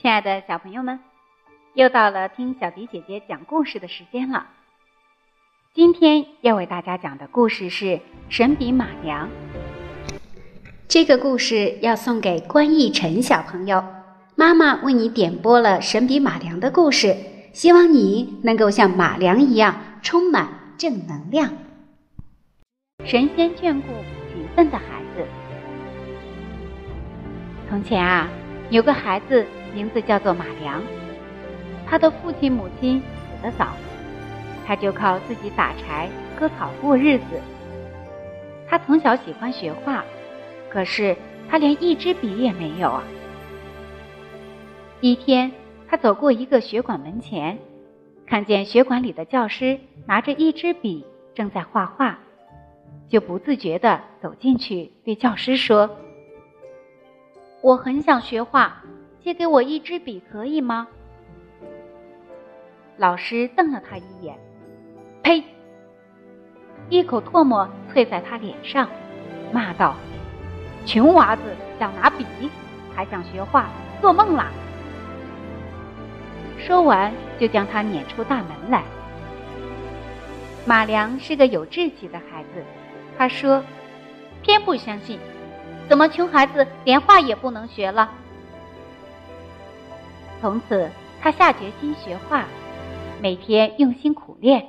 [0.00, 0.98] 亲爱的小朋友们，
[1.74, 4.46] 又到了听小迪姐姐讲故事的时间了。
[5.74, 7.84] 今天要为大家讲的故事是
[8.28, 9.28] 《神笔马良》。
[10.88, 13.84] 这个故事要送给关逸晨小朋友，
[14.34, 17.16] 妈妈为你点播了《神笔马良》的故事，
[17.52, 20.48] 希望你能够像马良一样充满
[20.78, 21.52] 正能量。
[23.04, 23.88] 神仙眷顾
[24.32, 25.26] 勤奋的孩子。
[27.68, 28.28] 从前啊，
[28.70, 29.46] 有个孩子。
[29.74, 30.82] 名字叫做马良，
[31.86, 33.68] 他的父亲母亲死得早，
[34.66, 36.08] 他就靠自己打柴
[36.38, 37.40] 割草过日子。
[38.68, 40.04] 他从小喜欢学画，
[40.70, 41.16] 可是
[41.48, 43.02] 他连一支笔也没有啊。
[45.00, 45.50] 一天，
[45.88, 47.58] 他走过一个学馆门前，
[48.26, 52.18] 看见学馆里的教师拿着一支笔正在画画，
[53.08, 55.90] 就不自觉地走进去对教师说
[57.62, 58.82] ：“我很想学画。”
[59.22, 60.88] 借给我一支笔可以吗？
[62.96, 64.36] 老师瞪了他一眼，
[65.22, 65.44] 呸！
[66.88, 68.88] 一口唾沫啐在他脸上，
[69.52, 69.94] 骂道
[70.84, 71.42] ：“穷娃子
[71.78, 72.26] 想拿笔，
[72.94, 73.70] 还想学画，
[74.00, 74.50] 做梦啦！”
[76.58, 78.82] 说完，就将他撵出大门来。
[80.66, 82.62] 马良是个有志气的孩子，
[83.16, 83.64] 他说
[84.42, 85.18] ：“偏不相信，
[85.88, 88.12] 怎么穷孩子连画也不能学了？”
[90.42, 90.90] 从此，
[91.20, 92.44] 他下决心学画，
[93.22, 94.66] 每天用心苦练。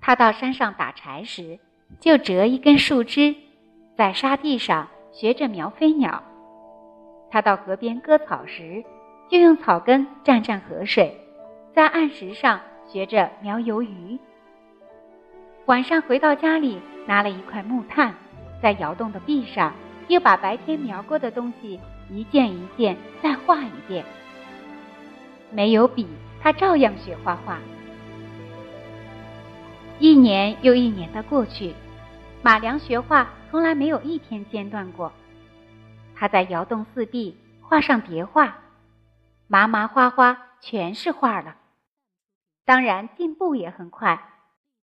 [0.00, 1.60] 他到山上打柴时，
[2.00, 3.36] 就折一根树枝，
[3.96, 6.20] 在沙地上学着描飞鸟；
[7.30, 8.84] 他到河边割草时，
[9.30, 11.16] 就用草根蘸蘸河水，
[11.72, 14.18] 在岸石上学着描鱿鱼。
[15.66, 18.12] 晚上回到家里，拿了一块木炭，
[18.60, 19.72] 在窑洞的壁上，
[20.08, 21.78] 又把白天描过的东西
[22.10, 24.04] 一件一件再画一遍。
[25.52, 26.06] 没有笔，
[26.40, 27.58] 他照样学画画。
[29.98, 31.74] 一年又一年的过去，
[32.42, 35.12] 马良学画从来没有一天间断过。
[36.14, 38.58] 他在窑洞四壁画上叠画，
[39.46, 41.56] 麻麻花花全是画了。
[42.64, 44.22] 当然进步也很快，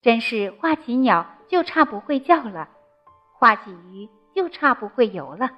[0.01, 2.67] 真是画起鸟就差不会叫了，
[3.37, 5.51] 画起鱼就差不会游了。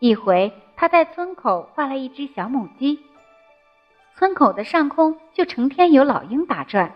[0.00, 3.00] 一回，他在村口画了一只小母鸡。
[4.18, 6.90] 村口的上空就成天有老鹰打转。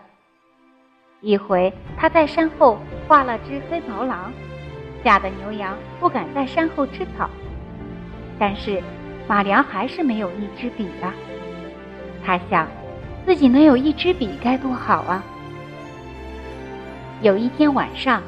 [1.19, 4.33] 一回，他在山后画了只黑毛狼，
[5.03, 7.29] 吓得牛羊不敢在山后吃草。
[8.39, 8.81] 但是，
[9.27, 11.13] 马良还是没有一支笔啊。
[12.25, 12.67] 他想，
[13.23, 15.23] 自己能有一支笔该多好啊！
[17.21, 18.23] 有一天晚上，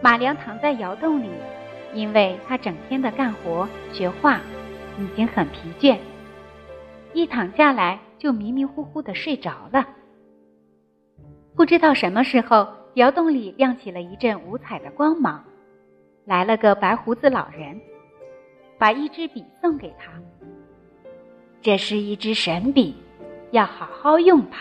[0.00, 1.28] 马良躺在窑洞里，
[1.92, 4.40] 因为他整天的干活学画，
[4.98, 5.98] 已经很疲倦。
[7.12, 7.98] 一躺下来。
[8.24, 9.86] 就迷迷糊糊的睡着了。
[11.54, 15.44] 不知道什么时候，窑洞里亮起了一阵五彩的光芒，
[16.24, 17.78] 来了个白胡子老人，
[18.78, 20.10] 把一支笔送给他。
[21.60, 22.96] 这是一支神笔，
[23.50, 24.56] 要好好用吧。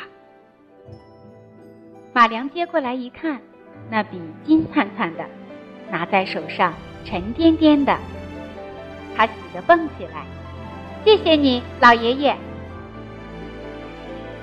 [2.11, 3.39] 马良接过来一看，
[3.89, 5.25] 那笔金灿灿的，
[5.89, 6.73] 拿在手上
[7.05, 7.97] 沉甸甸的，
[9.15, 10.25] 他喜得蹦起来
[11.05, 12.35] ：“谢谢你，老爷爷。”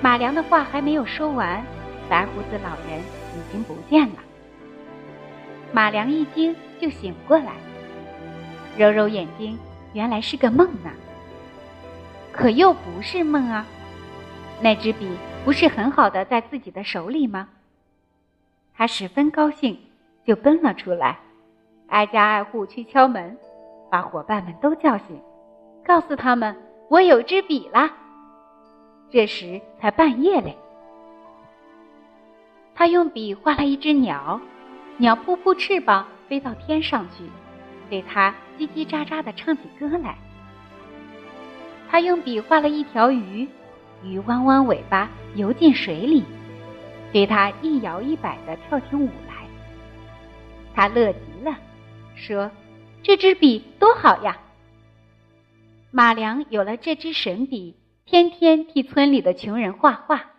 [0.01, 1.63] 马良的话还没有说完，
[2.09, 4.15] 白胡子老人已经不见了。
[5.71, 7.53] 马良一惊就醒过来，
[8.77, 9.57] 揉揉眼睛，
[9.93, 10.89] 原来是个梦呢。
[12.31, 13.65] 可又不是梦啊，
[14.59, 15.07] 那支笔
[15.45, 17.49] 不是很好的在自己的手里吗？
[18.73, 19.79] 他十分高兴，
[20.25, 21.19] 就奔了出来，
[21.89, 23.37] 挨家挨户去敲门，
[23.91, 25.21] 把伙伴们都叫醒，
[25.85, 26.55] 告诉他们
[26.89, 27.91] 我有支笔啦。
[29.11, 30.55] 这时才半夜嘞，
[32.73, 34.39] 他用笔画了一只鸟，
[34.95, 37.25] 鸟扑扑翅膀飞到天上去，
[37.89, 40.17] 对他叽叽喳喳的唱起歌来。
[41.89, 43.45] 他用笔画了一条鱼，
[44.01, 46.23] 鱼弯弯尾巴游进水里，
[47.11, 49.45] 对他一摇一摆的跳起舞来。
[50.73, 51.53] 他乐极了，
[52.15, 52.49] 说
[53.03, 54.39] ：“这支笔多好呀！”
[55.91, 57.75] 马良有了这支神笔。
[58.11, 60.31] 天天替村里的穷人画画，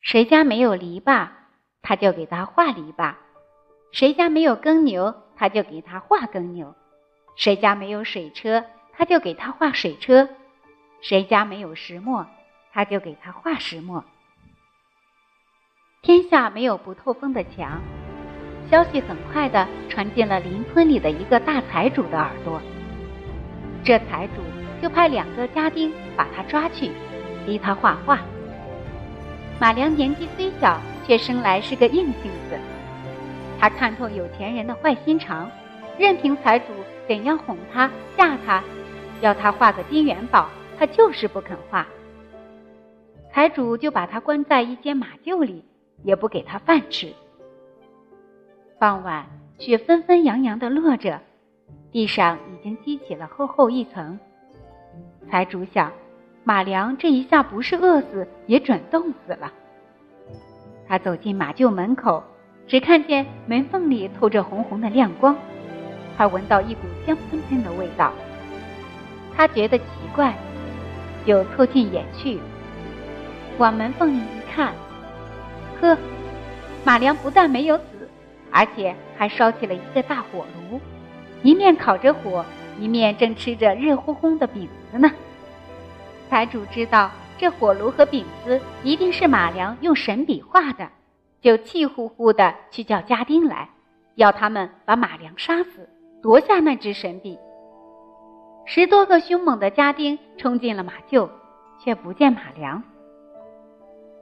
[0.00, 1.30] 谁家没有篱笆，
[1.82, 3.16] 他就给他画篱笆；
[3.90, 6.76] 谁家没有耕牛，他就给他画耕牛；
[7.34, 10.28] 谁家没有水车，他就给他画水车；
[11.00, 12.24] 谁家没有石磨，
[12.72, 14.04] 他就给他画石磨。
[16.02, 17.82] 天下没有不透风的墙，
[18.70, 22.62] 消息很快的传进了邻村里的一个大财主的耳朵。
[23.82, 24.67] 这财主。
[24.80, 26.90] 就派两个家丁把他抓去，
[27.44, 28.20] 逼他画画。
[29.60, 32.58] 马良年纪虽小，却生来是个硬性子。
[33.58, 35.50] 他看透有钱人的坏心肠，
[35.98, 36.66] 任凭财主
[37.08, 38.62] 怎样哄他、吓他，
[39.20, 40.48] 要他画个金元宝，
[40.78, 41.86] 他就是不肯画。
[43.32, 45.64] 财主就把他关在一间马厩里，
[46.04, 47.12] 也不给他饭吃。
[48.78, 49.26] 傍晚，
[49.58, 51.20] 雪纷纷扬扬的落着，
[51.90, 54.18] 地上已经积起了厚厚一层。
[55.30, 55.92] 财主想，
[56.42, 59.52] 马良这一下不是饿死，也准冻死了。
[60.86, 62.24] 他走进马厩门口，
[62.66, 65.36] 只看见门缝里透着红红的亮光，
[66.16, 68.10] 他闻到一股香喷喷的味道。
[69.36, 69.84] 他觉得奇
[70.14, 70.34] 怪，
[71.26, 72.38] 就凑近眼去，
[73.58, 74.72] 往门缝里一看，
[75.80, 75.96] 呵，
[76.84, 78.08] 马良不但没有死，
[78.50, 80.80] 而且还烧起了一个大火炉，
[81.42, 82.42] 一面烤着火。
[82.78, 85.10] 一面正吃着热烘烘的饼子呢。
[86.28, 90.88] 财主知道这火炉和饼子一定是马良用神笔画的，
[91.40, 93.68] 就气呼呼的去叫家丁来，
[94.16, 95.88] 要他们把马良杀死，
[96.22, 97.38] 夺下那支神笔。
[98.66, 101.30] 十多个凶猛的家丁冲进了马厩，
[101.82, 102.82] 却不见马良。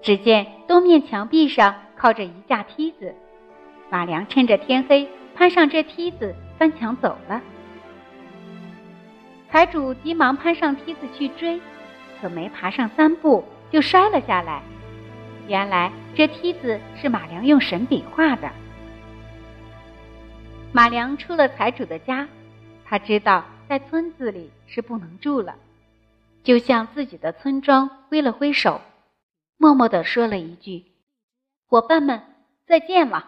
[0.03, 3.13] 只见东面墙壁上靠着一架梯子，
[3.91, 7.43] 马良趁着天黑攀上这梯子翻墙走了。
[9.57, 11.59] 财主急忙攀上梯子去追，
[12.21, 13.43] 可没爬上三步
[13.73, 14.63] 就摔了下来。
[15.49, 18.51] 原来这梯子是马良用神笔画的。
[20.73, 22.29] 马良出了财主的家，
[22.85, 25.57] 他知道在村子里是不能住了，
[26.45, 28.83] 就向自己的村庄挥了挥手，
[29.57, 30.85] 默默地说了一句
[31.67, 32.21] ：“伙伴们，
[32.67, 33.27] 再见了。”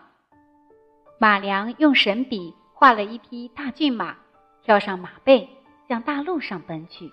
[1.18, 4.14] 马良用神笔画了一匹大骏马，
[4.62, 5.48] 跳上马背。
[5.88, 7.10] 向大路上奔去，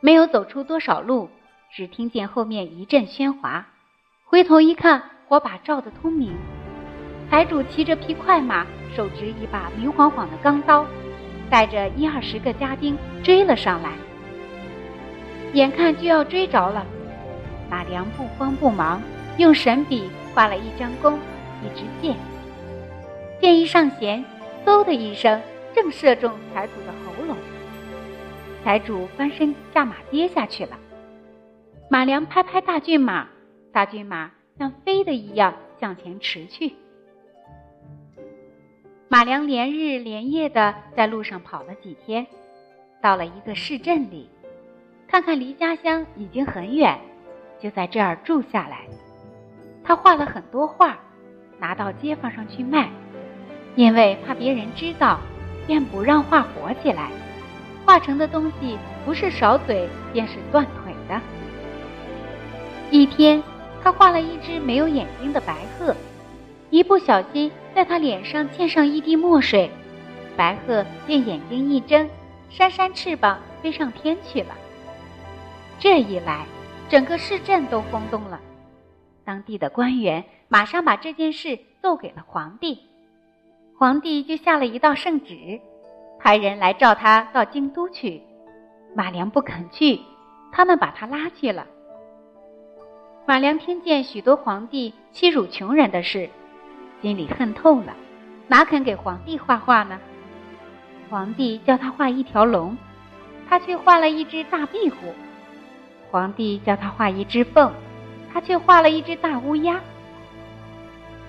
[0.00, 1.30] 没有走出多少路，
[1.72, 3.64] 只听见后面一阵喧哗。
[4.24, 6.34] 回头一看，火把照得通明。
[7.30, 8.66] 财主骑着匹快马，
[8.96, 10.84] 手执一把明晃晃的钢刀，
[11.48, 13.92] 带着一二十个家丁追了上来。
[15.52, 16.84] 眼看就要追着了，
[17.70, 19.00] 马良不慌不忙，
[19.38, 21.16] 用神笔画了一张弓，
[21.62, 22.16] 一支箭。
[23.40, 24.24] 箭一上弦，
[24.66, 25.40] 嗖的一声。
[25.74, 27.36] 正射中财主的喉咙，
[28.62, 30.78] 财主翻身下马跌下去了。
[31.90, 33.26] 马良拍拍大骏马，
[33.72, 36.74] 大骏马像飞的一样向前驰去。
[39.08, 42.24] 马良连日连夜的在路上跑了几天，
[43.02, 44.30] 到了一个市镇里，
[45.08, 46.98] 看看离家乡已经很远，
[47.60, 48.86] 就在这儿住下来。
[49.82, 50.96] 他画了很多画，
[51.58, 52.88] 拿到街坊上去卖，
[53.74, 55.18] 因为怕别人知道。
[55.66, 57.10] 便不让画活起来，
[57.84, 61.20] 画成的东西不是少嘴便是断腿的。
[62.90, 63.42] 一天，
[63.82, 65.94] 他画了一只没有眼睛的白鹤，
[66.70, 69.70] 一不小心在他脸上溅上一滴墨水，
[70.36, 72.08] 白鹤便眼睛一睁，
[72.50, 74.54] 扇扇翅膀飞上天去了。
[75.78, 76.46] 这一来，
[76.88, 78.40] 整个市镇都轰动了，
[79.24, 82.78] 当地的官员马上把这件事奏给了皇帝。
[83.84, 85.60] 皇帝就下了一道圣旨，
[86.18, 88.22] 派人来召他到京都去。
[88.96, 90.00] 马良不肯去，
[90.50, 91.66] 他们把他拉去了。
[93.26, 96.30] 马良听见许多皇帝欺辱穷人的事，
[97.02, 97.94] 心里恨透了，
[98.48, 100.00] 哪肯给皇帝画画呢？
[101.10, 102.74] 皇帝叫他画一条龙，
[103.46, 105.12] 他却画了一只大壁虎；
[106.10, 107.70] 皇帝叫他画一只凤，
[108.32, 109.78] 他却画了一只大乌鸦。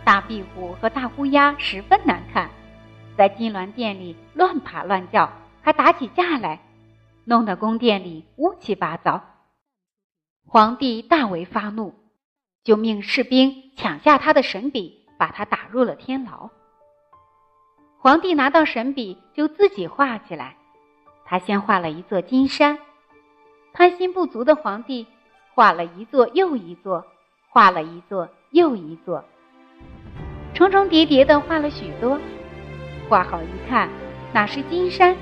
[0.06, 2.48] 大壁虎和大乌鸦十分难看，
[3.18, 5.28] 在金銮殿里乱爬乱叫，
[5.64, 6.62] 还打起架来，
[7.24, 9.20] 弄得宫殿里乌七八糟。
[10.48, 11.96] 皇帝大为发怒，
[12.64, 16.52] 就命士兵抢下他的神笔，把他打入了天牢。
[17.98, 20.56] 皇帝拿到神笔，就自己画起来。
[21.26, 22.78] 他先画了一座金山，
[23.74, 25.08] 贪心不足的皇帝
[25.56, 27.04] 画了一座又一座，
[27.50, 29.26] 画了一座又一座。
[30.56, 32.18] 重重叠叠的画了许多，
[33.10, 33.90] 画好一看，
[34.32, 35.14] 哪是金山，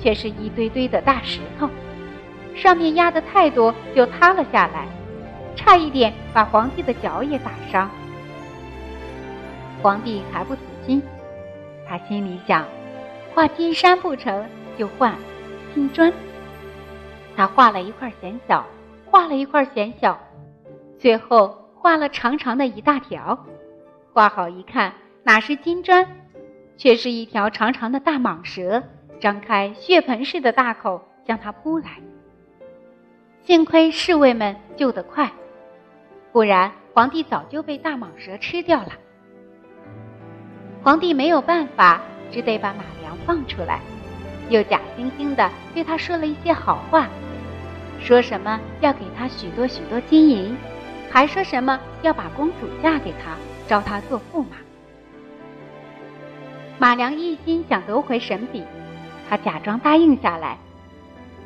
[0.00, 1.70] 却是一堆堆的大石头，
[2.56, 4.88] 上面压的太多，就塌了下来，
[5.54, 7.88] 差一点把皇帝的脚也打伤。
[9.80, 11.00] 皇帝还不死心，
[11.88, 12.66] 他心里想，
[13.32, 14.44] 画金山不成
[14.76, 15.14] 就换
[15.72, 16.12] 金砖。
[17.36, 18.66] 他画了一块嫌小，
[19.06, 20.18] 画了一块嫌小，
[20.98, 23.38] 最后画了长长的一大条。
[24.14, 24.92] 画好一看，
[25.22, 26.06] 哪是金砖，
[26.76, 28.82] 却是一条长长的大蟒蛇，
[29.18, 31.92] 张开血盆似的大口向他扑来。
[33.42, 35.32] 幸亏侍卫们救得快，
[36.30, 38.90] 不然皇帝早就被大蟒蛇吃掉了。
[40.82, 43.80] 皇帝没有办法，只得把马良放出来，
[44.50, 47.08] 又假惺惺的对他说了一些好话，
[47.98, 50.54] 说什么要给他许多许多金银，
[51.10, 53.34] 还说什么要把公主嫁给他，
[53.72, 54.58] 招他做驸马。
[56.78, 58.62] 马良一心想夺回神笔，
[59.30, 60.58] 他假装答应下来。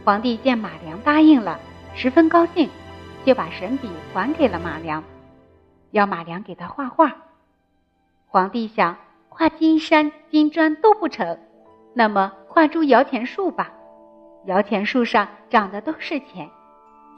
[0.04, 1.60] 皇帝见马良答应了。
[1.94, 2.68] 十分高兴，
[3.24, 5.04] 就把神笔还给了马良，
[5.92, 7.16] 要马良给他画画。
[8.26, 8.96] 皇帝想
[9.28, 11.38] 画金山金砖都不成，
[11.94, 13.70] 那么画株摇钱树吧。
[14.46, 16.50] 摇钱树上长的都是钱，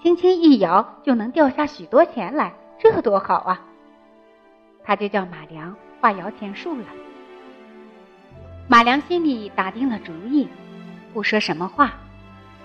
[0.02, 3.64] 轻轻一摇就能掉下许多钱来，这多好啊！
[4.88, 6.87] 他就叫马良画摇钱树了。
[8.66, 10.49] 马良心里打定了主意，
[11.12, 11.92] 不说什么话，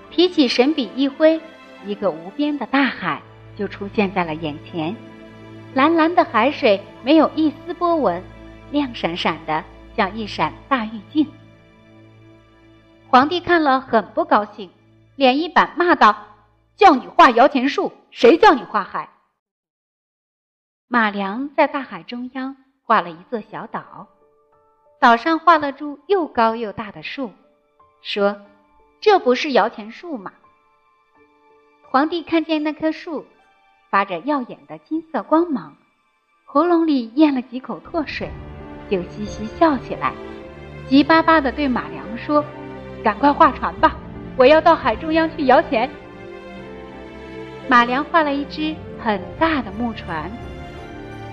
[0.09, 1.37] 提起神笔一挥。
[1.85, 3.21] 一个无边的大海
[3.57, 4.95] 就出现在了眼前，
[5.73, 8.23] 蓝蓝的海水没有一丝波纹，
[8.71, 9.61] 亮闪闪的，
[9.97, 11.27] 像一闪大玉镜。
[13.09, 14.69] 皇帝看了很不高兴，
[15.17, 16.15] 脸一板，骂道
[16.77, 19.09] ：“叫你画摇钱树，谁叫你画海？”
[20.87, 24.07] 马良在大海中央画了一座小岛，
[24.99, 27.31] 岛上画了株又高又大的树，
[28.01, 28.41] 说
[29.01, 30.33] ：“这不是摇钱树吗？”
[31.89, 33.25] 皇帝看见那棵树，
[33.89, 35.75] 发着耀眼的金色光芒，
[36.45, 38.29] 喉咙里咽了几口唾水，
[38.89, 40.13] 就嘻嘻笑起来，
[40.87, 42.45] 急巴巴地对马良说
[43.03, 43.95] ：“赶快画船吧，
[44.37, 45.89] 我要到海中央去摇钱。”
[47.67, 50.29] 马良画了一只很大的木船，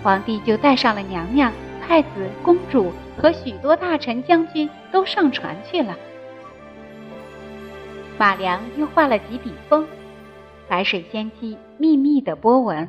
[0.02, 1.52] 皇帝就带上了娘娘、
[1.86, 2.08] 太子、
[2.42, 5.96] 公主和许多大臣、将军都上船去了。
[8.18, 9.86] 马良又画了几笔风。
[10.68, 12.88] 海水掀起密密的波纹，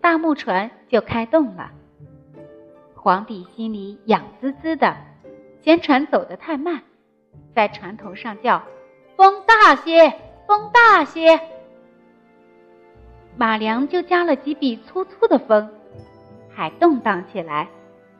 [0.00, 1.70] 大木船就开动了。
[2.94, 4.94] 皇帝心里痒滋滋的，
[5.62, 6.82] 嫌船走得太慢，
[7.54, 8.62] 在船头上叫
[9.16, 10.12] ：“风大些，
[10.46, 11.40] 风大些。”
[13.36, 15.70] 马良就加了几笔粗粗的风，
[16.56, 17.68] 海动荡起来，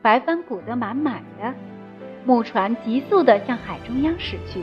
[0.02, 1.54] 白帆鼓得满满的，
[2.26, 4.62] 木船急速的向海中央驶去。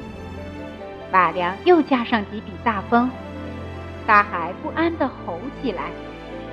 [1.12, 3.10] 马良又加上几笔大风。
[4.06, 5.86] 大海不安地吼起来，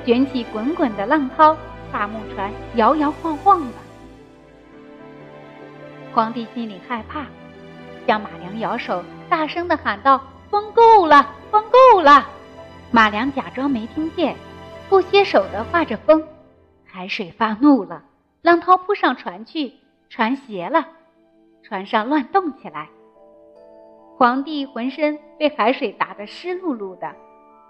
[0.07, 1.55] 卷起滚滚的浪涛，
[1.93, 3.75] 大木船摇摇晃晃的。
[6.15, 7.27] 皇帝心里害怕，
[8.07, 12.27] 向马良摇手，大声地喊道：“风够了，风够了！”
[12.91, 14.35] 马良假装没听见，
[14.89, 16.27] 不歇手地画着风。
[16.93, 18.03] 海水发怒了，
[18.43, 19.75] 浪涛扑上船去，
[20.09, 20.89] 船斜了，
[21.63, 22.89] 船上乱动起来。
[24.17, 27.15] 皇帝浑身被海水打得湿漉漉的。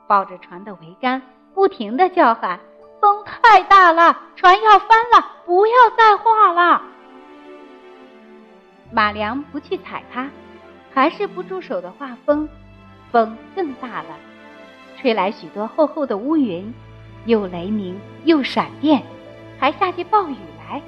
[0.08, 1.20] 抱着船的桅杆，
[1.54, 2.58] 不停的叫喊
[3.00, 6.82] ：“风太大了，船要翻了，不要再画了。”
[8.90, 10.28] 马良不去踩它，
[10.92, 12.48] 还是不住手的画风，
[13.12, 14.16] 风更大了，
[14.96, 16.74] 吹来许多厚厚的乌云，
[17.26, 19.02] 又雷鸣又闪电，
[19.58, 20.82] 还下起暴雨来，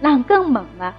[0.00, 0.94] 浪更猛了，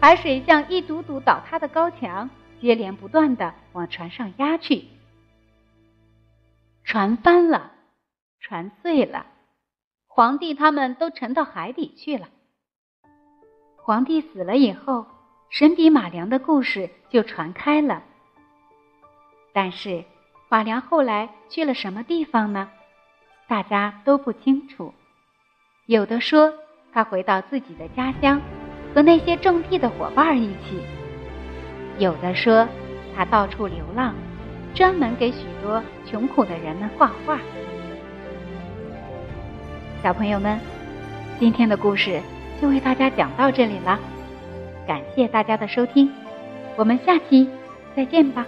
[0.00, 2.28] 海水像一堵堵倒塌的高墙，
[2.60, 4.84] 接连不断的往船上压去。
[6.84, 7.72] 船翻了，
[8.40, 9.26] 船碎了，
[10.06, 12.28] 皇帝他们都沉到海底去了。
[13.76, 15.06] 皇帝死了以后，
[15.50, 18.02] 神笔马良的故事就传开了。
[19.52, 20.04] 但是
[20.50, 22.70] 马良后来去了什么地方呢？
[23.48, 24.94] 大家都不清楚。
[25.86, 26.52] 有的说
[26.92, 28.40] 他回到自己的家乡，
[28.94, 30.76] 和那些种地的伙伴一起；
[31.98, 32.68] 有的说
[33.16, 34.14] 他到处流浪。
[34.74, 37.40] 专门给许多穷苦的人们画画。
[40.02, 40.60] 小朋友们，
[41.40, 42.20] 今天的故事
[42.60, 43.98] 就为大家讲到这里了，
[44.86, 46.12] 感谢大家的收听，
[46.76, 47.48] 我们下期
[47.96, 48.46] 再见吧。